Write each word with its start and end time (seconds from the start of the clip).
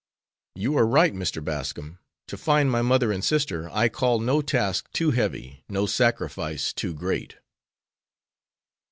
"You 0.55 0.75
are 0.79 0.87
right, 0.87 1.13
Mr. 1.13 1.43
Bascom. 1.45 1.99
To 2.25 2.35
find 2.35 2.71
my 2.71 2.81
mother 2.81 3.11
and 3.11 3.23
sister 3.23 3.69
I 3.71 3.87
call 3.87 4.19
no 4.19 4.41
task 4.41 4.91
too 4.93 5.11
heavy, 5.11 5.63
no 5.69 5.85
sacrifice 5.85 6.73
too 6.73 6.95
great." 6.95 7.37